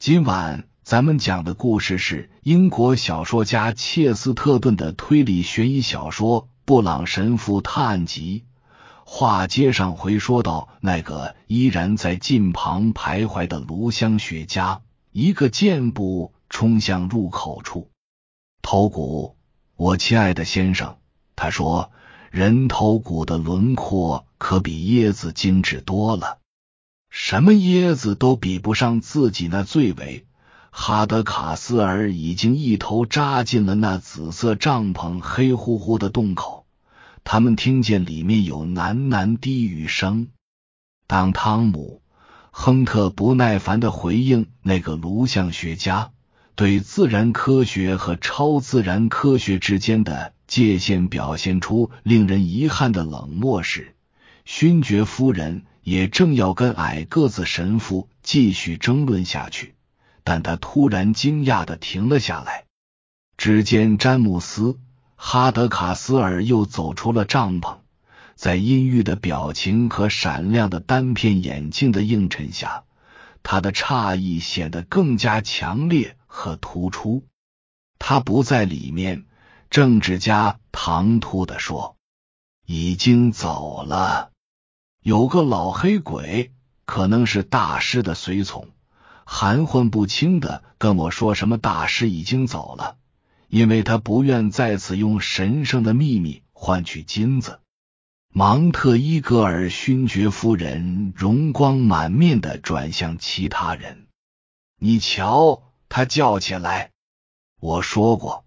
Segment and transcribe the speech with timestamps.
[0.00, 8.44] 今晚咱们讲的故事是英国小说家切斯特顿的推理悬疑小说《布朗神父探案集》。
[9.04, 14.80] 话接上回，说到那个依然在近旁徘徊的炉香学家，
[15.12, 17.90] 一个箭步冲向入口处。
[18.62, 19.36] 头骨，
[19.76, 20.96] 我亲爱的先生，
[21.36, 21.92] 他说，
[22.30, 26.38] 人头骨的轮廓可比椰子精致多了。
[27.10, 30.24] 什么椰子都比不上自己那最尾。
[30.70, 36.64] 哈德卡斯尔已经一头扎进了那紫色帐篷黑乎乎的洞口。
[37.24, 40.28] 他们听见里面有喃喃低语声。
[41.08, 42.00] 当汤姆·
[42.52, 46.12] 亨特不耐烦的回应那个颅相学家
[46.54, 53.96] 对自然科学和超自然科学之间的界限表现出令人遗憾的冷漠时，
[54.44, 55.64] 勋爵夫人。
[55.82, 59.74] 也正要跟矮个子神父继续争论下去，
[60.24, 62.64] 但他突然惊讶的停了下来。
[63.36, 64.62] 只见詹姆斯·
[65.16, 67.78] 哈德卡斯尔又走出了帐篷，
[68.34, 72.84] 在阴郁的表情和闪亮的单片眼镜的映衬下，
[73.42, 77.24] 他的诧异显得更加强烈和突出。
[77.98, 79.24] 他不在里面，
[79.70, 81.96] 政治家唐突的说
[82.66, 84.29] ：“已经走了。”
[85.02, 86.52] 有个老黑鬼，
[86.84, 88.68] 可能是大师的随从，
[89.24, 92.96] 含混不清的跟我说什么大师已经走了，
[93.48, 97.60] 因为他不愿再次用神圣的秘密换取金子。
[98.32, 104.06] 芒特伊格尔勋爵夫人容光满面的转向其他人
[104.78, 106.90] ：“你瞧！”他叫起来
[107.58, 108.44] ：“我说过，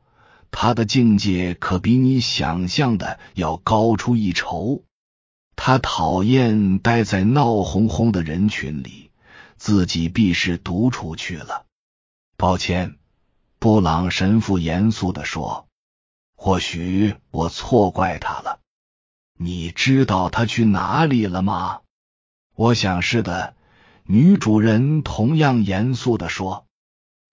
[0.51, 4.83] 他的境界可比你想象的要高出一筹。”
[5.55, 9.11] 他讨厌待在闹哄哄的人群里，
[9.57, 11.65] 自己必是独处去了。
[12.35, 12.97] 抱歉，
[13.59, 15.67] 布朗神父严肃的说
[16.35, 18.59] ：“或许我错怪他了。
[19.37, 21.81] 你知道他去哪里了吗？”
[22.55, 23.55] 我想是的。
[24.05, 26.65] 女主人同样严肃的说：“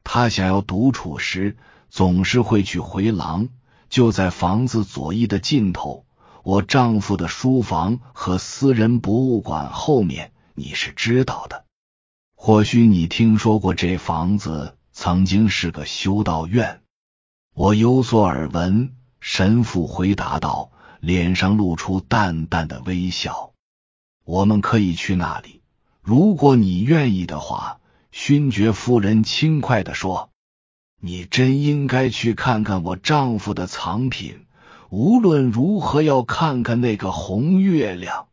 [0.05, 1.57] 他想要独处时，
[1.89, 3.49] 总是会去回廊，
[3.89, 6.07] 就在房子左翼的尽头。”
[6.43, 11.65] 我丈夫的书房和私人博物馆后面，你是知道的。
[12.35, 16.81] 或许你听说过这房子曾经是个修道院。
[17.55, 18.95] 我有所耳闻。
[19.21, 23.53] 神父回答道，脸上露出淡淡的微笑。
[24.25, 25.61] 我们可以去那里，
[26.01, 27.77] 如果你愿意的话。
[28.13, 30.31] 勋爵夫人轻快的说
[31.01, 34.47] ：“你真应该去看看我丈夫的藏品。”
[34.91, 38.27] 无论如何要看看那个红月亮。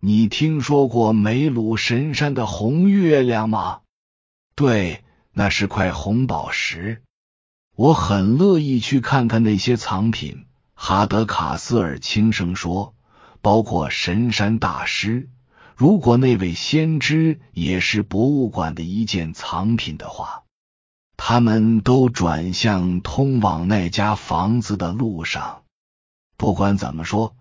[0.00, 3.80] 你听说过梅鲁神山的红月亮吗？
[4.54, 5.02] 对，
[5.32, 7.02] 那是块红宝石。
[7.74, 10.46] 我很乐意去看看那些藏品。
[10.74, 12.94] 哈德卡斯尔轻声说
[13.42, 15.28] ：“包括神山大师。
[15.74, 20.44] 如果那位先知也是博物馆的一件藏品的话，
[21.16, 25.59] 他们都转向通往那家房子的路上。”
[26.40, 27.36] 不管怎么说，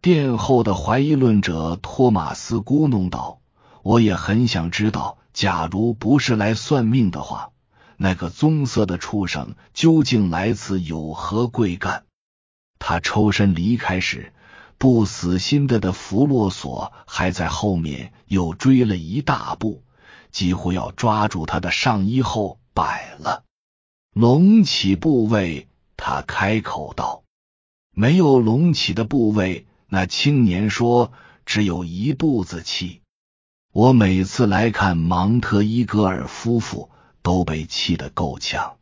[0.00, 3.40] 殿后的怀疑论者托马斯咕哝道
[3.82, 7.50] ：“我也很想知道，假如不是来算命的话，
[7.96, 12.04] 那个棕色的畜生究竟来此有何贵干？”
[12.78, 14.32] 他抽身离开时，
[14.78, 19.82] 不死心的的弗洛索还在后面又追了一大步，
[20.30, 23.42] 几乎要抓住他的上衣后摆了。
[24.12, 27.24] 隆起部位，他开口道。
[27.98, 31.12] 没有隆起的部位，那青年说
[31.46, 33.00] ：“只有一肚子气。”
[33.72, 36.90] 我每次来看芒特伊格尔夫妇，
[37.22, 38.76] 都被气得够呛。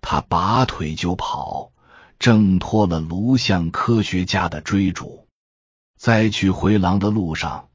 [0.00, 1.72] 他拔腿就跑，
[2.20, 5.26] 挣脱了颅相科学家的追逐。
[5.98, 7.68] 在去回廊的路上，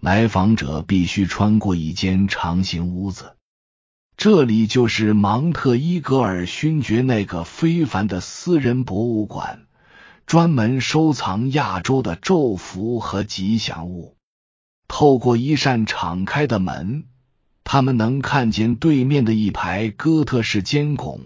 [0.00, 3.36] 来访者必须穿过一间长形屋子，
[4.16, 9.66] 这里就是芒特伊格尔勋爵那个非凡的私人博物馆。
[10.26, 14.16] 专门收藏亚洲的咒符和吉祥物。
[14.88, 17.04] 透过一扇敞开的门，
[17.62, 21.20] 他们能看见对面的一排哥特式尖拱。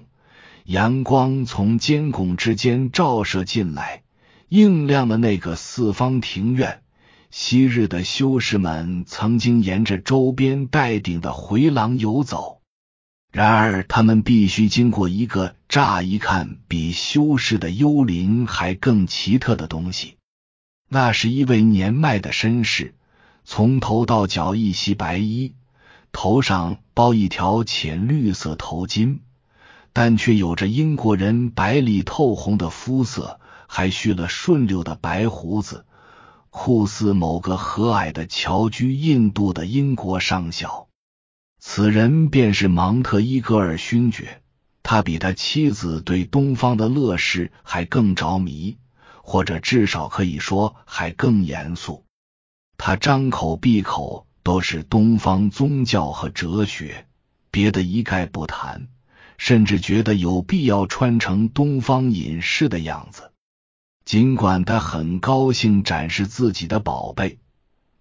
[0.65, 4.03] 阳光从尖拱之间照射进来，
[4.49, 6.83] 映亮了那个四方庭院。
[7.31, 12.58] 昔日的修士们曾经沿着周边带顶的回廊游走。
[13.39, 20.17] 然而，他们必须经过一个乍一看比修士的幽灵还更奇特的东西。
[20.89, 22.97] 那是一位年迈的绅士，
[23.45, 25.55] 从头到脚一袭白衣，
[26.11, 29.21] 头上包一条浅绿色头巾，
[29.93, 33.39] 但却有着英国人白里透红的肤色，
[33.69, 35.85] 还蓄了顺溜的白胡子，
[36.51, 40.88] 酷似某个和蔼的侨居印度的英国上校。
[41.59, 44.43] 此人便是芒特伊格尔勋爵。
[44.83, 48.79] 他比他妻子对东方的乐事还更着迷，
[49.23, 52.05] 或者至少可以说还更严肃。
[52.79, 57.07] 他张口闭口都是东方宗教和哲学，
[57.51, 58.89] 别的一概不谈，
[59.37, 63.33] 甚至觉得有必要穿成东方隐士的样子。
[64.07, 67.41] 尽管他很高兴展示自己的宝贝，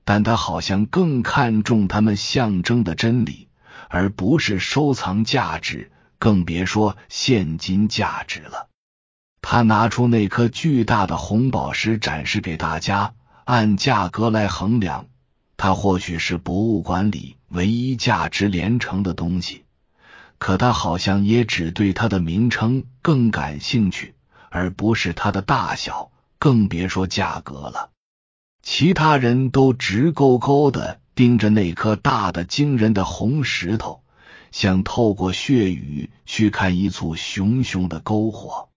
[0.06, 3.47] 但他好像更看重他们象征的真理，
[3.90, 5.92] 而不是收藏价值。
[6.20, 8.70] 更别说现金价值了。
[9.40, 13.14] 他拿出那颗巨大的红宝石展示给大家，
[13.44, 15.06] 按价格来衡量，
[15.58, 19.64] 它或许是博物馆里唯一价值连城的东西。
[20.40, 24.16] 可他好像也只对它的名称更感兴趣，
[24.50, 27.92] 而不是它的大小，更别说价格了。
[28.64, 34.04] 其他人都直勾勾的盯着那颗大的惊人的红石头。
[34.52, 38.70] 想透过血雨去看一簇熊熊的篝火，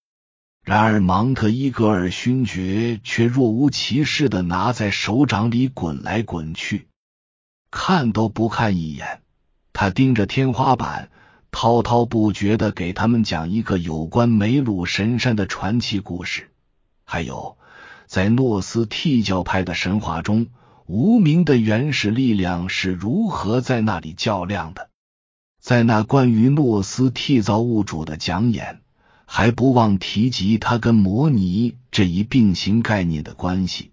[0.64, 6.88] 然而芒特伊格尔勋爵却若无其事的拿在手掌里滚来滚去，
[7.70, 9.20] 看都不看一眼。
[9.72, 11.10] 他盯着天花板，
[11.52, 16.50] 滔滔不绝的给他们讲一个有关梅鲁神山的传奇故事，
[17.04, 17.56] 还有
[18.06, 20.48] 在诺斯替教派的神话中，
[20.92, 24.90] 无名的原始力量是如何在那里较量的。
[25.60, 28.81] 在那关于诺斯替造物主的讲演，
[29.25, 33.92] 还不忘提及他跟摩尼这一并行概念的关系。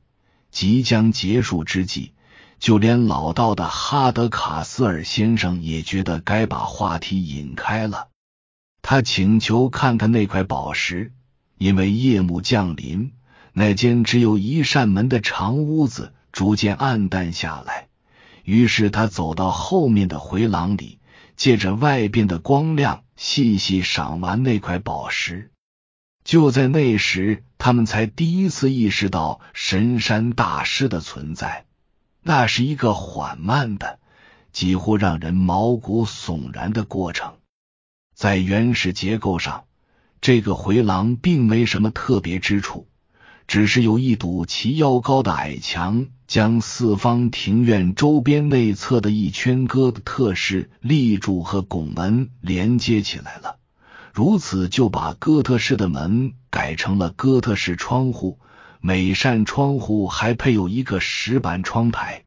[0.49, 2.13] 即将结束之际，
[2.57, 8.07] 就连老道的哈德卡斯尔先生也觉得该把话题引开了。
[8.81, 11.11] 他请求看看那块宝石，
[11.59, 13.11] 因为夜幕降临，
[13.53, 17.87] 那间只有一扇门的长屋子逐渐暗淡下来。
[18.43, 20.99] 于是他走到后面的回廊里。
[21.35, 25.51] 借着外边的光亮，细细赏完那块宝石。
[26.23, 31.65] 就在那时，他们才第一次意识到神山大师的存在。
[32.23, 33.99] 那是一个缓慢的、
[34.51, 37.35] 几乎让人毛骨悚然的过程。
[38.15, 39.65] 在原始结构上，
[40.21, 42.87] 这个回廊并没什么特别之处。
[43.45, 53.57] 只是有一堵齐腰高的矮墙，将四方庭院周边内侧的一圈哥特式立柱和拱门连接起来了。
[54.13, 58.39] 如此就把哥特式的门改成了哥特式窗户，
[58.81, 62.23] 每扇窗户还配有一个石板窗台。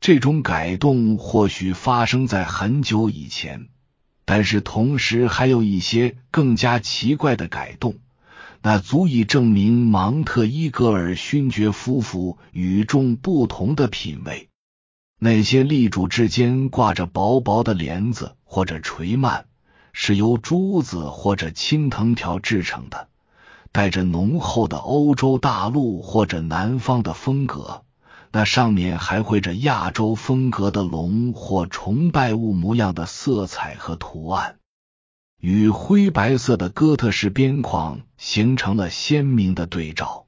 [0.00, 3.68] 这种改动或许发生在很久以前，
[4.24, 7.94] 但是同时还有一些更加奇怪的改动。
[8.64, 14.48] 那足以证明芒特伊格尔勋爵夫妇与众不同的品味。
[15.18, 19.44] 那些立柱之间挂着薄薄的帘子或者垂幔，
[19.92, 23.08] 是由珠子或者青藤条制成的，
[23.72, 27.82] 带着浓厚的欧洲大陆或者南方的风格。
[28.30, 34.56] 那上面还绘着亚洲风格的龙或崇拜物模样的色彩和图案。
[35.42, 40.26] 与灰白色的哥特式边框形成了鲜明的对照，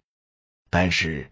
[0.71, 1.31] 但是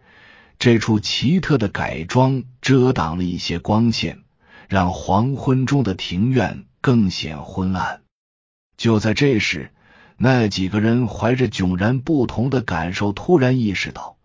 [0.57, 4.23] 这处奇特的改装遮挡了一些光线，
[4.69, 8.03] 让黄昏中的庭院更显昏暗。
[8.77, 9.73] 就在这时，
[10.15, 14.15] 那几个人怀着迥然不同的感受，突然意识到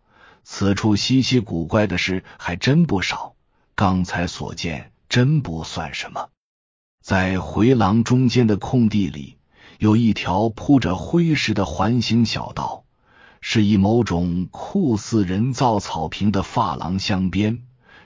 [0.45, 3.35] 此处稀奇古怪的事还真不少。
[3.75, 6.29] 刚才所见真不算什么，
[7.03, 9.37] 在回廊中间的空地里。
[9.79, 12.85] 有一条铺着灰石的环形小道，
[13.41, 17.63] 是以某种酷似人造草坪的发廊镶边，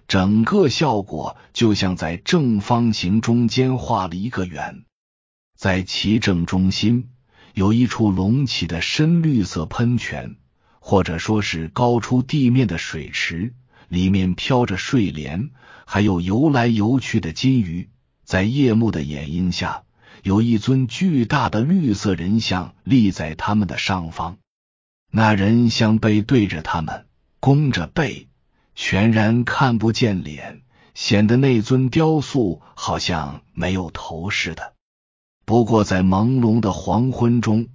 [0.06, 4.84] 整个效果就像在正方形中间画了一个圆。
[5.56, 7.08] 在其正中心
[7.54, 10.36] 有一处隆起的深绿色喷泉，
[10.78, 13.54] 或者说是高出地面的水池，
[13.88, 15.48] 里面飘着睡莲，
[15.86, 17.88] 还有游来游去的金鱼。
[18.24, 19.84] 在夜幕的掩映下。
[20.22, 24.38] 有一尊巨大的绿色人像立在他们的上方，
[25.10, 27.06] 那人像背对着他们，
[27.40, 28.28] 弓着背，
[28.76, 30.62] 全然看不见脸，
[30.94, 34.74] 显得那尊雕塑好像没有头似的。
[35.44, 37.66] 不过在朦胧的黄昏中，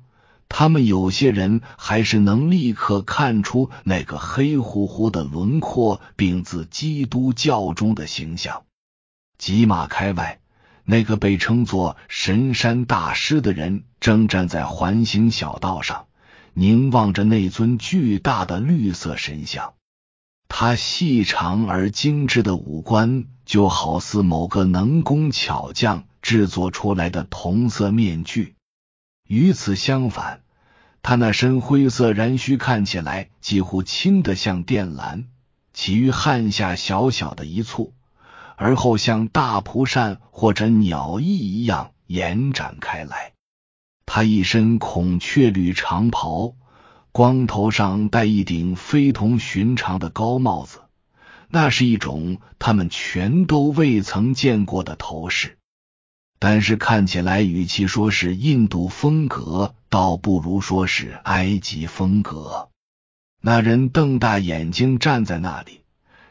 [0.48, 8.63] 他们有些人还是能立刻看出那个黑乎乎的轮廓，并自基督教中的形象。
[9.38, 10.39] 几马开外。
[10.89, 16.08] 那个被称作神山大师的人正站在环形小道上，
[16.53, 19.74] 凝望着那尊巨大的绿色神像。
[20.48, 28.56] 他细长而精致的五官，就好似某个能工巧匠制作出来的铜色面具。
[29.27, 30.39] 与此相反，
[31.01, 35.25] 他那身灰色髯须看起来几乎轻得像靛蓝，
[35.74, 37.94] 起于汗下小小的一簇。
[38.58, 43.34] 而后像大蒲扇或者鸟翼一样延展开来。
[44.06, 46.56] 他一身孔雀绿长袍，
[47.12, 50.82] 光头上戴一顶非同寻常的高帽子，
[51.50, 55.58] 那是一种他们全都未曾见过的头饰。
[56.40, 62.70] 但是看起来，与其说是印度风格，倒不如说是埃及风格。
[63.42, 65.82] 那人瞪大眼睛站在那里。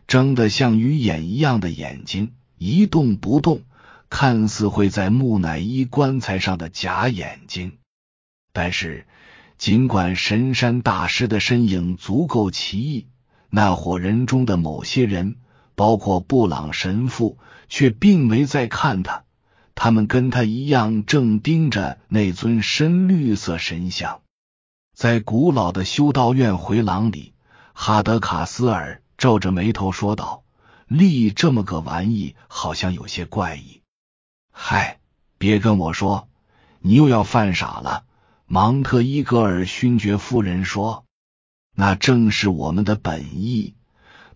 [0.06, 3.62] 睁得像鱼眼一样的眼睛一动不动，
[4.08, 7.78] 看似会在木乃伊棺材上的假眼睛。
[8.52, 9.06] 但是，
[9.58, 13.06] 尽管神山大师的身影足够奇异，
[13.50, 15.36] 那伙人中的某些人，
[15.74, 19.24] 包括布朗神父，却并没在看他。
[19.74, 24.20] 他们跟他一样，正盯着那尊深绿色神像。
[24.94, 27.34] 在古老的修道院回廊里，
[27.74, 29.02] 哈德卡斯尔。
[29.18, 30.44] 皱着眉头说道
[30.88, 33.82] ：“立这么个玩意，好像有些怪异。”
[34.52, 34.98] 嗨，
[35.38, 36.28] 别跟我说，
[36.80, 38.04] 你又要犯傻了。”
[38.48, 41.04] 芒特伊格尔勋爵夫人说
[41.74, 43.74] ：“那正是我们的本意，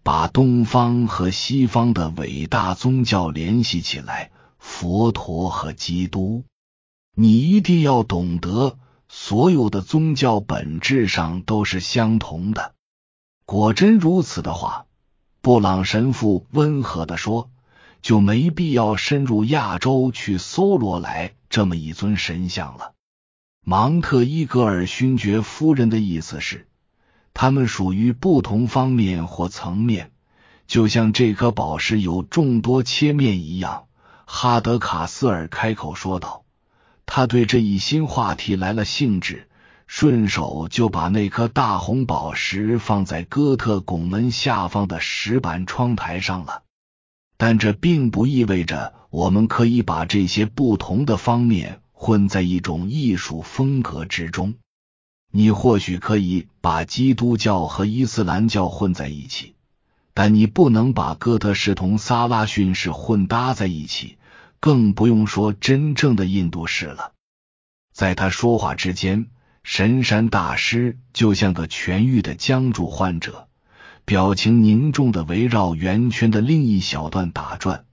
[0.02, 6.44] 把东方和西方的伟大宗教联系起来，佛陀和基督。
[7.14, 12.74] 你一定要懂得，所有的宗教本质上都是相同的。”
[13.50, 14.86] 果真如此的话，
[15.40, 17.50] 布朗神父温和的说，
[18.00, 22.92] 就没必要深入亚洲去搜罗来这么一尊神像了。
[23.64, 26.68] 芒特伊格尔勋爵夫人的意思是，
[27.34, 30.12] 他们属于不同方面或层面，
[30.68, 33.86] 就像这颗宝石有众多切面一样。
[34.26, 36.44] 哈德卡斯尔开口说道，
[37.04, 39.48] 他对这一新话题来了兴致。
[39.92, 46.62] 顺手就把那颗大红宝石放在哥特拱门下方的石板窗台上了，
[47.36, 54.54] 但这并不意味着我们可以把这些不同的方面混在一种艺术风格之中。
[55.32, 59.56] 你或许可以把基督教和伊斯兰教混在一起，
[60.14, 64.18] 但你不能把哥特式同萨拉逊式混搭在一起，
[64.60, 67.10] 更不用说真正的印度式了。
[67.92, 69.26] 在他说话之间。
[69.72, 73.46] 神山大师就像个痊愈的僵住患者，
[74.04, 77.84] 表情凝重的围绕圆圈的另一小段打转，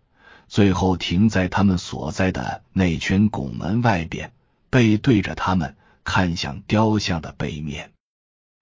[0.48, 4.32] 最后停在他们所在的那圈拱门外边，
[4.72, 7.92] 背对着他们，看向雕像的背面。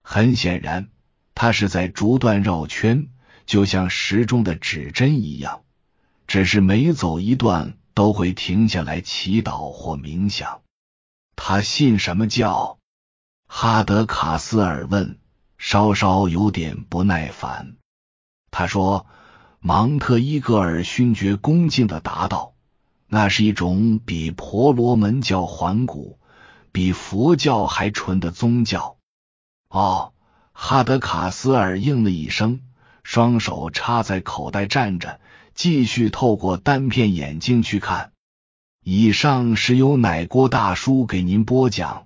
[0.02, 0.88] 很显然，
[1.34, 3.08] 他是在逐段绕圈，
[3.46, 5.62] 就像时钟的指针一样，
[6.26, 10.60] 只是每走一段都会停下来祈祷或冥想。
[11.34, 12.75] 他信什么教？
[13.46, 15.18] 哈德卡斯尔问，
[15.56, 17.76] 稍稍有点不耐烦。
[18.50, 19.06] 他说
[19.60, 22.54] ：“芒特伊格尔勋爵恭敬的答道，
[23.06, 26.18] 那是一种比婆罗门教还古、
[26.72, 28.96] 比佛教还纯的宗教。”
[29.70, 30.12] 哦，
[30.52, 32.60] 哈德卡斯尔应了一声，
[33.02, 35.20] 双手插在口袋站着，
[35.54, 38.12] 继续透过单片眼镜去看。
[38.82, 42.05] 以上是由奶锅大叔给您播讲。